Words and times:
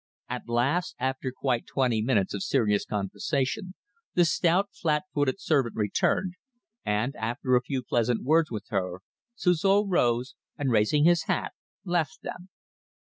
At 0.27 0.49
last, 0.49 0.95
after 0.97 1.31
quite 1.31 1.67
twenty 1.67 2.01
minutes 2.01 2.33
of 2.33 2.41
serious 2.41 2.85
conversation, 2.85 3.75
the 4.15 4.25
stout, 4.25 4.69
flat 4.73 5.03
footed 5.13 5.39
servant 5.39 5.75
returned, 5.75 6.33
and 6.83 7.15
after 7.15 7.55
a 7.55 7.61
few 7.61 7.83
pleasant 7.83 8.23
words 8.23 8.49
with 8.49 8.65
her, 8.69 9.01
Suzor 9.35 9.85
rose, 9.87 10.33
and 10.57 10.71
raising 10.71 11.03
his 11.05 11.25
hat, 11.25 11.53
left 11.85 12.23
them. 12.23 12.49